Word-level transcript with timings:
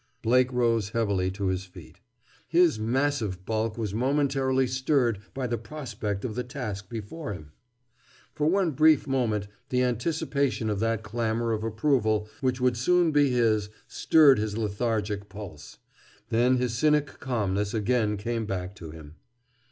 Blake 0.23 0.51
rose 0.51 0.89
heavily 0.89 1.29
to 1.29 1.45
his 1.49 1.65
feet. 1.65 1.99
His 2.47 2.79
massive 2.79 3.45
bulk 3.45 3.77
was 3.77 3.93
momentarily 3.93 4.65
stirred 4.65 5.19
by 5.35 5.45
the 5.45 5.59
prospect 5.59 6.25
of 6.25 6.33
the 6.33 6.43
task 6.43 6.89
before 6.89 7.33
him. 7.33 7.51
For 8.33 8.47
one 8.49 8.71
brief 8.71 9.05
moment 9.05 9.47
the 9.69 9.83
anticipation 9.83 10.71
of 10.71 10.79
that 10.79 11.03
clamor 11.03 11.51
of 11.51 11.63
approval 11.63 12.27
which 12.39 12.59
would 12.59 12.77
soon 12.77 13.11
be 13.11 13.29
his 13.29 13.69
stirred 13.87 14.39
his 14.39 14.57
lethargic 14.57 15.29
pulse. 15.29 15.77
Then 16.29 16.57
his 16.57 16.73
cynic 16.75 17.19
calmness 17.19 17.71
again 17.75 18.17
came 18.17 18.47
back 18.47 18.73
to 18.77 18.89
him. 18.89 19.17